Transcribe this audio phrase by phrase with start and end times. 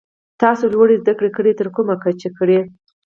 [0.41, 2.57] تاسو لوړي زده کړي تر کومه کچه کړي؟